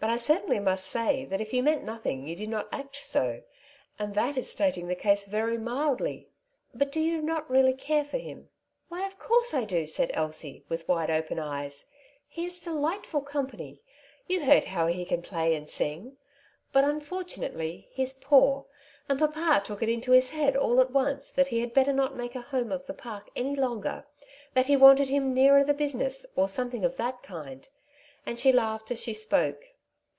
[0.00, 3.40] But I certainly must say that if you meant nothing you did not act so;
[3.98, 6.28] and that is stating the case very mildly.
[6.74, 8.38] But do you not really care for him?
[8.40, 8.46] ^'''
[8.90, 11.86] Why, of course I do," said Elsie, with wide open eyes.
[12.28, 13.80] "He is delightful company;
[14.26, 16.18] you heard how he can play and sing.
[16.70, 18.66] But unfortunately he^s poor;
[19.08, 22.14] and papa took it into his head all at once that he had better not
[22.14, 24.04] make a home of the Park any longer,
[24.52, 27.68] that he wanted him nearer the business, or something of that kind,^^
[28.26, 29.70] and she laughed as she spoke.